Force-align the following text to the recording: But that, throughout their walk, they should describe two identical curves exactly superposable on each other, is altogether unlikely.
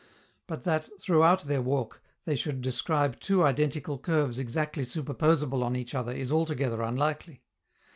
But 0.47 0.63
that, 0.63 0.89
throughout 0.99 1.41
their 1.43 1.61
walk, 1.61 2.01
they 2.25 2.35
should 2.35 2.61
describe 2.63 3.19
two 3.19 3.43
identical 3.43 3.99
curves 3.99 4.39
exactly 4.39 4.83
superposable 4.83 5.63
on 5.63 5.75
each 5.75 5.93
other, 5.93 6.11
is 6.11 6.31
altogether 6.31 6.81
unlikely. 6.81 7.43